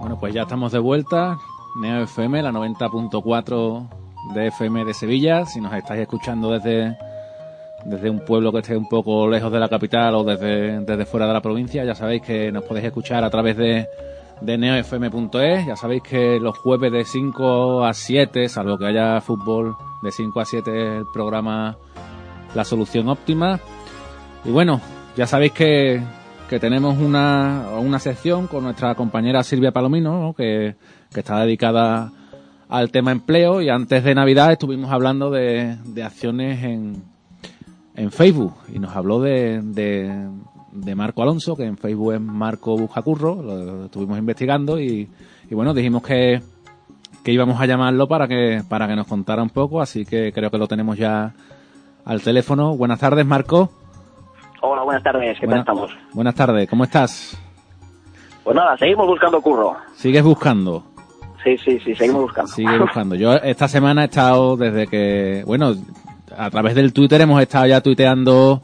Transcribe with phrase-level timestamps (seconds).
[0.00, 1.38] Bueno, pues ya estamos de vuelta.
[1.80, 3.88] Neo FM, la 90.4
[4.34, 5.46] de FM de Sevilla.
[5.46, 6.98] Si nos estáis escuchando desde,
[7.86, 11.26] desde un pueblo que esté un poco lejos de la capital o desde, desde fuera
[11.26, 13.88] de la provincia, ya sabéis que nos podéis escuchar a través de,
[14.40, 15.66] de neofm.es.
[15.66, 20.40] Ya sabéis que los jueves de 5 a 7, salvo que haya fútbol, de 5
[20.40, 21.76] a 7 el programa
[22.54, 23.60] La Solución Óptima.
[24.44, 24.80] Y bueno,
[25.16, 26.00] ya sabéis que,
[26.48, 30.34] que tenemos una, una sección con nuestra compañera Silvia Palomino, ¿no?
[30.34, 30.76] que,
[31.12, 32.12] que está dedicada
[32.68, 37.04] al tema empleo y antes de Navidad estuvimos hablando de, de acciones en,
[37.96, 39.60] en Facebook y nos habló de,
[40.76, 45.08] de Marco Alonso, que en Facebook es Marco Buscacurro, lo estuvimos investigando y,
[45.50, 46.40] y bueno, dijimos que,
[47.24, 50.50] que íbamos a llamarlo para que, para que nos contara un poco, así que creo
[50.50, 51.34] que lo tenemos ya
[52.04, 52.76] al teléfono.
[52.76, 53.70] Buenas tardes, Marco.
[54.60, 55.90] Hola, buenas tardes, ¿qué tal estamos?
[56.12, 57.38] Buenas tardes, ¿cómo estás?
[58.44, 59.76] Pues nada, seguimos buscando curro.
[59.94, 60.84] ¿Sigues buscando?
[61.42, 62.52] Sí, sí, sí, seguimos buscando.
[62.52, 63.14] Sigue buscando.
[63.14, 65.74] Yo esta semana he estado desde que, bueno,
[66.36, 68.62] a través del Twitter hemos estado ya tuiteando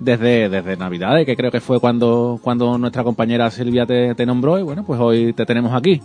[0.00, 4.58] desde, desde Navidades, que creo que fue cuando, cuando nuestra compañera Silvia te, te nombró
[4.58, 6.00] y bueno, pues hoy te tenemos aquí.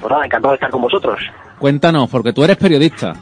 [0.00, 1.18] Pues nada, encantado de estar con vosotros.
[1.58, 3.14] Cuéntanos, porque tú eres periodista.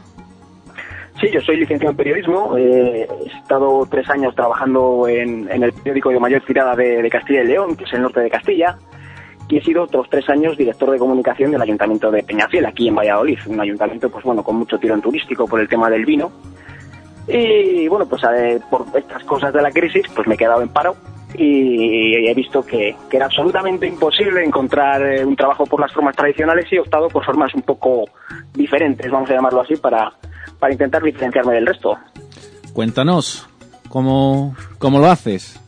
[1.21, 2.57] Sí, yo soy licenciado en periodismo.
[2.57, 7.09] eh, he estado tres años trabajando en, en el periódico de mayor tirada de, de
[7.09, 8.77] Castilla y León, que es el norte de Castilla.
[9.49, 12.95] Y he sido otros tres años director de comunicación del Ayuntamiento de Peñafiel, aquí en
[12.95, 13.37] Valladolid.
[13.45, 16.31] Un ayuntamiento, pues bueno, con mucho tirón turístico por el tema del vino.
[17.27, 20.69] Y bueno, pues eh, por estas cosas de la crisis, pues me he quedado en
[20.69, 20.95] paro
[21.35, 26.15] y he visto que, que era absolutamente imposible encontrar eh, un trabajo por las formas
[26.15, 28.05] tradicionales y he optado por formas un poco
[28.53, 30.11] diferentes, vamos a llamarlo así, para,
[30.59, 31.97] para intentar diferenciarme del resto.
[32.73, 33.47] Cuéntanos,
[33.89, 35.59] ¿cómo, cómo lo haces?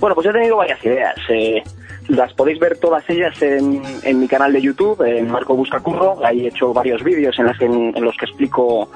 [0.00, 1.14] Bueno, pues he tenido varias ideas.
[1.30, 1.62] eh,
[2.08, 6.18] las podéis ver todas ellas en, en mi canal de YouTube, en Marco Busca Curro.
[6.26, 8.90] Ahí he hecho varios vídeos en, las que- en los que explico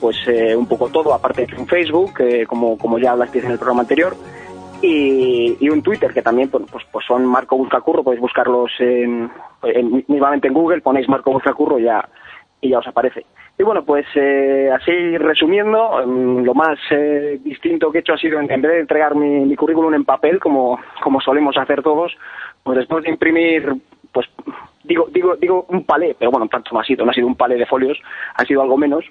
[0.00, 3.52] pues eh, un poco todo, aparte de en Facebook, eh, como, como ya hablasteis en
[3.52, 4.14] el programa anterior.
[4.80, 9.28] Y, y un Twitter que también pues, pues, son Marco Busca Curro, podéis buscarlos en,
[9.64, 12.08] en- mismamente en Google, ponéis Marco Busca Curro y ya,
[12.60, 13.26] y ya os aparece.
[13.58, 18.18] Y bueno, pues eh, así resumiendo, mm, lo más eh, distinto que he hecho ha
[18.18, 22.16] sido, en, vez de entregar mi, currículum en papel, como, como solemos hacer todos,
[22.62, 23.74] pues después de imprimir,
[24.12, 24.28] pues
[24.84, 27.66] digo, digo, digo un palé, pero bueno, tanto no no ha sido un palé de
[27.66, 27.98] folios,
[28.36, 29.04] ha sido algo menos.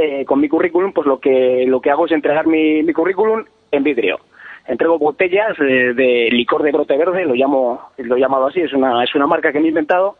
[0.00, 3.82] Eh, con mi currículum, pues lo que, lo que hago es entregar mi, currículum en
[3.82, 4.20] vidrio.
[4.68, 9.02] Entrego botellas de licor de brote verde, lo llamo, lo he llamado así, es una,
[9.02, 10.16] es una marca que me he inventado.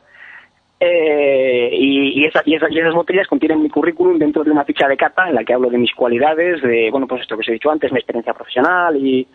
[0.81, 4.65] Eh, y, y, esa- y esa- y esas botellas contienen mi currículum dentro de una
[4.65, 7.41] ficha de cata en la que hablo de mis cualidades, de bueno pues esto que
[7.43, 9.27] os he dicho antes, mi experiencia profesional y,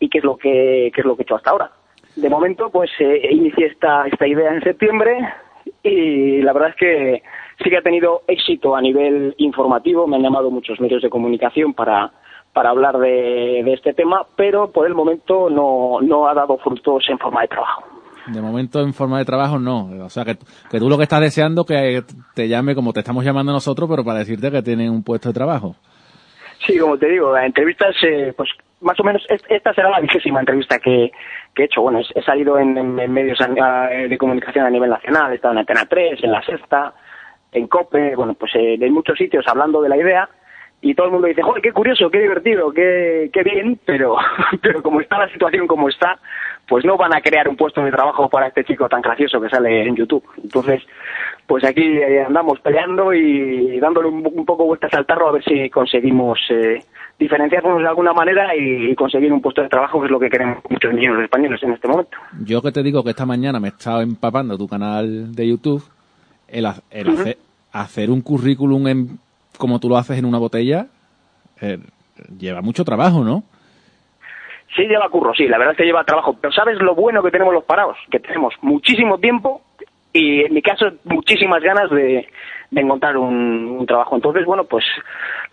[0.00, 1.70] y qué es lo que qué es lo que he hecho hasta ahora.
[2.16, 5.18] De momento pues eh, inicié esta, esta idea en septiembre
[5.82, 7.22] y la verdad es que
[7.62, 11.74] sí que ha tenido éxito a nivel informativo, me han llamado muchos medios de comunicación
[11.74, 12.12] para
[12.52, 17.04] para hablar de, de este tema, pero por el momento no, no ha dado frutos
[17.10, 17.82] en forma de trabajo.
[18.28, 19.90] De momento en forma de trabajo no.
[20.02, 20.36] O sea, que,
[20.70, 22.02] que tú lo que estás deseando que
[22.34, 25.34] te llame como te estamos llamando nosotros, pero para decirte que tienen un puesto de
[25.34, 25.76] trabajo.
[26.66, 28.48] Sí, como te digo, las entrevistas, eh, pues
[28.80, 31.12] más o menos, es- esta será la vigésima entrevista que,
[31.54, 31.82] que he hecho.
[31.82, 33.38] Bueno, he, salido en, en- medios
[34.08, 36.94] de comunicación a nivel nacional, he estado en Antena 3, en La Sexta,
[37.56, 40.28] en COPE, bueno, pues eh, en muchos sitios hablando de la idea.
[40.82, 44.16] Y todo el mundo dice, joder, qué curioso, qué divertido, qué, qué bien, pero,
[44.62, 46.18] pero como está la situación como está,
[46.68, 49.48] pues no van a crear un puesto de trabajo para este chico tan gracioso que
[49.48, 50.24] sale en YouTube.
[50.42, 50.82] Entonces,
[51.46, 55.44] pues aquí eh, andamos peleando y dándole un, un poco vueltas al tarro a ver
[55.44, 56.80] si conseguimos eh,
[57.18, 60.28] diferenciarnos de alguna manera y, y conseguir un puesto de trabajo, que es lo que
[60.28, 62.18] queremos muchos niños españoles en este momento.
[62.44, 65.82] Yo que te digo que esta mañana me he estado empapando tu canal de YouTube,
[66.48, 67.38] el, el hacer,
[67.80, 69.18] hacer un currículum en,
[69.58, 70.86] como tú lo haces en una botella,
[71.60, 71.78] eh,
[72.38, 73.42] lleva mucho trabajo, ¿no?
[74.74, 77.30] Sí lleva curro, sí, la verdad es que lleva trabajo, pero ¿sabes lo bueno que
[77.30, 77.96] tenemos los parados?
[78.10, 79.62] Que tenemos muchísimo tiempo
[80.12, 82.28] y en mi caso muchísimas ganas de,
[82.74, 84.16] encontrar un, trabajo.
[84.16, 84.84] Entonces, bueno, pues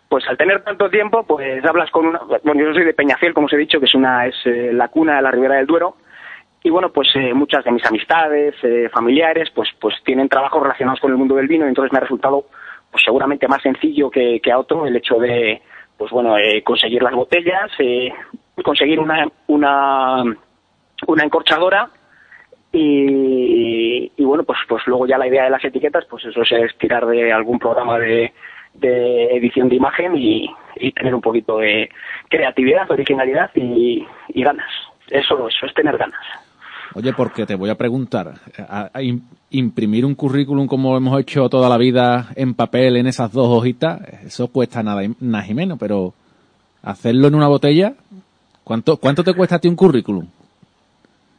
[0.10, 2.20] pues al tener tanto tiempo, pues hablas con una...
[2.44, 4.90] Bueno, yo soy de Peñafiel, como os he dicho, que es una es eh, la
[4.90, 5.96] cuna de la Ribera del Duero,
[6.64, 11.00] y bueno, pues eh, muchas de mis amistades, eh, familiares, pues pues tienen trabajos relacionados
[11.00, 12.46] con el mundo del vino, y entonces me ha resultado
[12.90, 15.62] pues seguramente más sencillo que, a otro el hecho de,
[15.98, 17.72] pues bueno, conseguir las botellas,
[18.64, 20.24] conseguir una, una,
[21.08, 21.90] una encorchadora,
[22.76, 27.06] y, bueno, pues, pues luego ya la idea de las etiquetas, pues eso es tirar
[27.06, 28.34] de algún programa de,
[28.82, 30.50] edición de imagen y,
[30.96, 31.90] tener un poquito de
[32.30, 34.72] creatividad, originalidad y, ganas.
[35.08, 36.43] Eso, eso es tener ganas.
[36.96, 38.34] Oye, porque te voy a preguntar,
[39.50, 44.02] imprimir un currículum como hemos hecho toda la vida en papel en esas dos hojitas,
[44.24, 46.14] eso cuesta nada, nada y menos, pero
[46.84, 47.94] hacerlo en una botella,
[48.64, 50.28] ¿cuánto, cuánto te cuesta a ti un currículum?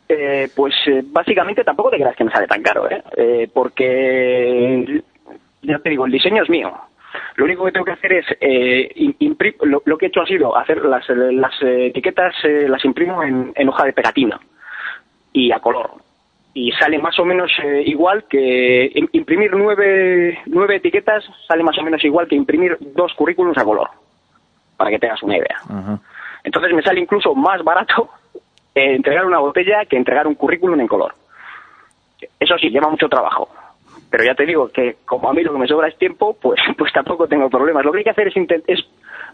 [0.08, 3.02] Eh, pues eh, básicamente tampoco te creas que me sale tan caro, ¿eh?
[3.16, 3.48] ¿eh?
[3.52, 5.02] porque
[5.62, 6.72] ya te digo, el diseño es mío.
[7.36, 9.14] Lo único que tengo que hacer es eh,
[9.62, 13.92] lo, que he hecho ha sido hacer las, las etiquetas las imprimo en, hoja de
[13.92, 14.40] pegatina
[15.34, 15.90] y a color
[16.54, 17.50] y sale más o menos
[17.84, 23.58] igual que imprimir nueve, nueve etiquetas sale más o menos igual que imprimir dos currículums
[23.58, 23.90] a color
[24.76, 25.58] para que tengas una idea.
[26.44, 28.08] Entonces me sale incluso más barato
[28.74, 31.12] eh, entregar una botella que entregar un currículum en color.
[32.38, 33.48] Eso sí, lleva mucho trabajo.
[34.08, 36.60] Pero ya te digo que como a mí lo que me sobra es tiempo, pues,
[36.78, 37.84] pues tampoco tengo problemas.
[37.84, 38.34] Lo que hay que hacer es,
[38.68, 38.80] es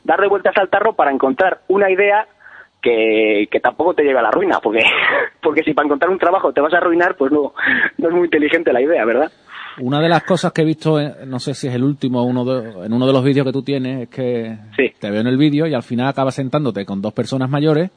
[0.04, 2.26] darle vueltas al tarro para encontrar una idea
[2.82, 4.82] que, que, tampoco te lleve a la ruina, porque,
[5.42, 7.52] porque si para encontrar un trabajo te vas a arruinar, pues no,
[7.98, 9.30] no es muy inteligente la idea, ¿verdad?
[9.80, 12.92] Una de las cosas que he visto, no sé si es el último uno en
[12.92, 14.56] uno de los vídeos que tú tienes, es que
[14.98, 17.90] te veo en el vídeo y al final acabas sentándote con dos personas mayores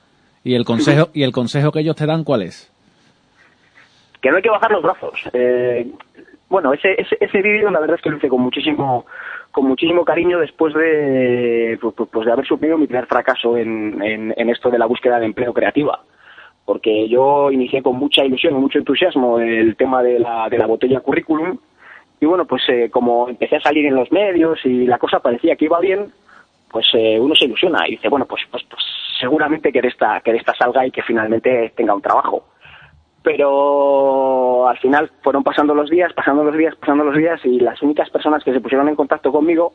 [0.44, 2.72] ¿Y el consejo, y el consejo que ellos te dan cuál es?
[4.22, 5.14] Que no hay que bajar los brazos.
[5.34, 5.88] Eh,
[6.50, 9.06] bueno, ese, ese, ese vídeo la verdad es que lo hice con muchísimo
[9.52, 14.02] con muchísimo cariño después de pues, pues, pues de haber sufrido mi primer fracaso en,
[14.02, 16.00] en, esto de la búsqueda de empleo creativa
[16.66, 20.66] porque yo inicié con mucha ilusión y mucho entusiasmo el tema de la, de la
[20.66, 21.58] botella currículum
[22.20, 25.56] y bueno pues eh, como empecé a salir en los medios y la cosa parecía
[25.56, 26.12] que iba bien
[26.72, 28.84] pues eh, uno se ilusiona y dice bueno pues pues, pues
[29.24, 32.46] seguramente que de esta, que de esta salga y que finalmente tenga un trabajo.
[33.24, 37.82] Pero al final fueron pasando los días, pasando los días, pasando los días y las
[37.82, 39.74] únicas personas que se pusieron en contacto conmigo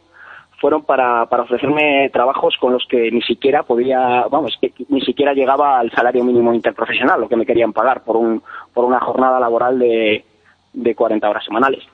[0.58, 5.32] fueron para, para ofrecerme trabajos con los que ni siquiera podía, vamos, que ni siquiera
[5.32, 8.42] llegaba al salario mínimo interprofesional, lo que me querían pagar por, un,
[8.74, 10.24] por una jornada laboral de,
[10.72, 11.84] de 40 horas semanales.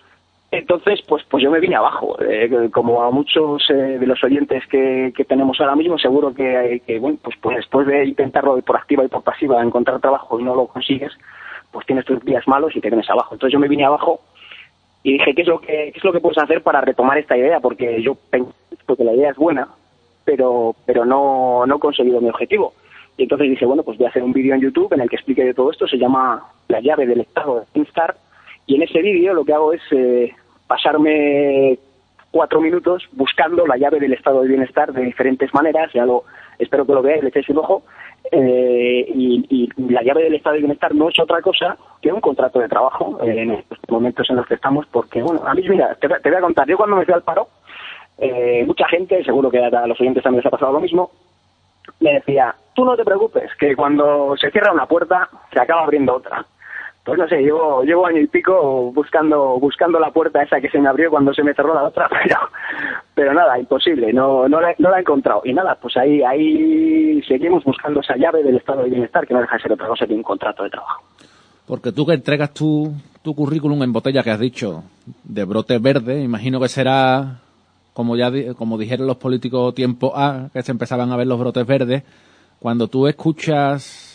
[0.51, 2.17] Entonces, pues, pues yo me vine abajo.
[2.23, 7.19] Eh, como a muchos eh, de los oyentes que, tenemos ahora mismo, seguro que, bueno,
[7.23, 10.67] pues, pues, después de intentarlo por activa y por pasiva encontrar trabajo y no lo
[10.67, 11.13] consigues,
[11.73, 13.35] pues tienes tus días malos y te vienes abajo.
[13.35, 14.21] Entonces yo me vine abajo
[15.05, 17.37] y dije, ¿qué es lo que, qué es lo que puedes hacer para retomar esta
[17.37, 17.61] idea?
[17.61, 18.17] Porque yo
[18.87, 19.69] porque la idea es buena,
[20.25, 22.73] pero, pero no, no he conseguido mi objetivo.
[23.19, 25.17] Y entonces dije, bueno, pues voy a hacer un vídeo en YouTube en el que
[25.17, 25.87] explique de todo esto.
[25.87, 28.17] Se llama La llave del estado de Instar.
[28.67, 30.33] Y en ese vídeo lo que hago es eh,
[30.67, 31.79] pasarme
[32.31, 36.25] cuatro minutos buscando la llave del estado de bienestar de diferentes maneras, ya lo
[36.59, 37.85] espero que lo veáis, le echéis un ojo,
[38.37, 42.59] eh, y, la llave del estado de bienestar no es otra cosa que un contrato
[42.59, 45.95] de trabajo eh, en estos momentos en los que estamos, porque, bueno, a mí, mira,
[45.95, 47.49] te, voy a contar, yo cuando me fui al paro,
[48.19, 51.11] eh, mucha gente, seguro que a los oyentes también les ha pasado lo mismo,
[52.01, 56.17] me decía, tú no te preocupes, que cuando se cierra una puerta, se acaba abriendo
[56.17, 56.45] otra
[57.05, 60.79] pues no sé, llevo, llevo año y pico buscando, buscando la puerta esa que se
[60.79, 62.39] me abrió cuando se me cerró la otra, pero,
[63.15, 65.43] pero nada, imposible, no, no, la, no la he encontrado.
[65.45, 69.41] Y nada, pues ahí, ahí seguimos buscando esa llave del estado de bienestar que no
[69.41, 71.05] deja de ser otra cosa que un contrato de trabajo.
[71.67, 72.93] Porque tú que entregas tu,
[73.23, 74.83] tu currículum en botella que has dicho,
[75.23, 77.41] de brote verde, imagino que será,
[77.93, 81.67] como ya como dijeron los políticos tiempo A, que se empezaban a ver los brotes
[81.67, 82.03] verdes,
[82.59, 84.14] cuando tú escuchas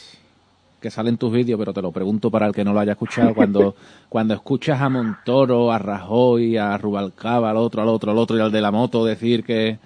[0.79, 3.33] que salen tus vídeos, pero te lo pregunto para el que no lo haya escuchado,
[3.33, 3.75] cuando,
[4.09, 8.41] cuando escuchas a Montoro, a Rajoy, a Rubalcaba, al otro, al otro, al otro y
[8.41, 9.77] al de la moto decir que,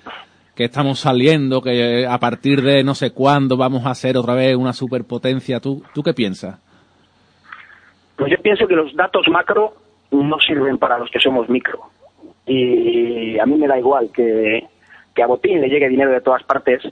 [0.55, 4.55] que estamos saliendo, que a partir de no sé cuándo vamos a ser otra vez
[4.55, 6.59] una superpotencia, ¿tú, tú qué piensas?
[8.15, 9.73] Pues yo pienso que los datos macro
[10.11, 11.79] no sirven para los que somos micro.
[12.45, 14.67] Y a mí me da igual que,
[15.15, 16.83] que a Botín le llegue dinero de todas partes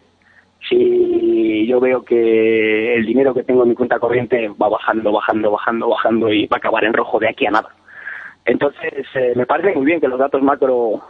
[0.67, 5.51] si yo veo que el dinero que tengo en mi cuenta corriente va bajando, bajando,
[5.51, 7.69] bajando, bajando y va a acabar en rojo de aquí a nada.
[8.45, 11.01] Entonces, eh, me parece muy bien que los datos macro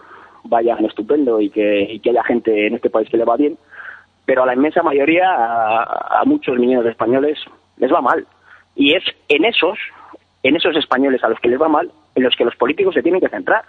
[0.44, 3.58] vayan estupendo y que, haya gente en este país que le va bien,
[4.26, 7.40] pero a la inmensa mayoría, a, muchos mineros españoles,
[7.78, 8.26] les va mal.
[8.76, 9.78] Y es en esos,
[10.44, 13.04] en esos españoles a los que les va mal, en los que los políticos se
[13.04, 13.64] tienen que centrar.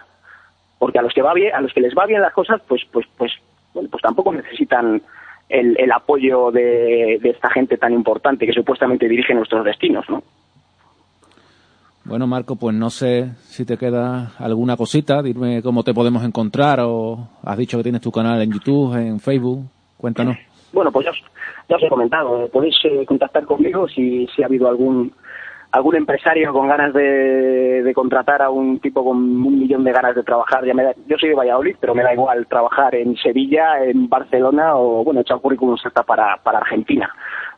[0.79, 2.83] Porque a los que va bien, a los que les va bien las cosas, pues,
[2.91, 3.31] pues, pues,
[3.73, 5.01] bueno, pues tampoco necesitan
[5.53, 10.23] el, el apoyo de, de esta gente tan importante que supuestamente dirige nuestros destinos, ¿no?
[12.05, 15.21] Bueno, Marco, pues no sé si te queda alguna cosita.
[15.21, 19.19] Dime cómo te podemos encontrar o has dicho que tienes tu canal en YouTube, en
[19.19, 19.65] Facebook.
[19.95, 20.37] Cuéntanos.
[20.73, 21.23] Bueno, pues ya os,
[21.69, 22.49] ya os he comentado.
[22.49, 25.13] Podéis eh, contactar conmigo si, si ha habido algún
[25.73, 30.15] algún empresario con ganas de, de, contratar a un tipo con un millón de ganas
[30.15, 30.63] de trabajar.
[30.63, 34.07] Ya me da, yo soy de Valladolid, pero me da igual trabajar en Sevilla, en
[34.07, 37.09] Barcelona o, bueno, echar currículum hasta para, para Argentina.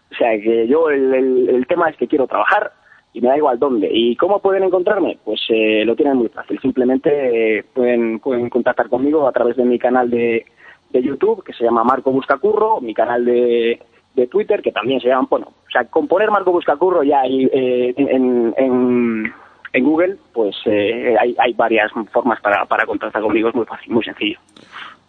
[0.10, 2.72] O sea, que yo el, tema es que quiero trabajar
[3.12, 3.90] y me da igual dónde.
[3.92, 5.20] ¿Y cómo pueden encontrarme?
[5.26, 6.58] Pues eh, lo tienen muy fácil.
[6.62, 10.46] Simplemente eh, pueden, pueden contactar conmigo a través de mi canal de,
[10.90, 13.78] de YouTube, que se llama Marco Buscacurro, mi canal de,
[14.14, 17.94] de Twitter, que también se llama, bueno, sea, con poner Marco Buscacurro ya hay, eh,
[17.98, 19.34] en, en,
[19.74, 23.94] en, Google, pues eh, hay, hay varias formas para, para contactar conmigo, es muy fácil,
[23.94, 24.40] muy sencillo.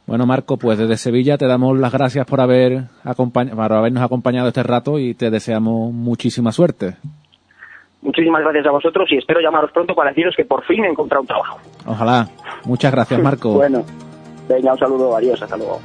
[0.07, 4.49] Bueno, Marco, pues desde Sevilla te damos las gracias por haber acompañ por habernos acompañado
[4.49, 6.97] este rato y te deseamos muchísima suerte.
[8.03, 11.23] Muchísimas gracias a vosotros y espero llamaros pronto para deciros que por fin he encontrado
[11.23, 11.59] un trabajo.
[11.87, 12.29] Ojalá.
[12.65, 13.51] Muchas gracias, Marco.
[13.55, 13.83] bueno,
[14.49, 15.81] venga, un saludo, adiós, hasta luego.